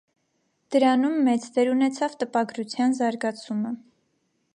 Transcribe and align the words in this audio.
Դրանում 0.75 1.19
մեծ 1.27 1.45
դեր 1.57 1.69
ունեցավ 1.73 2.15
տպագրության 2.23 2.97
զարգացումը։ 3.01 3.75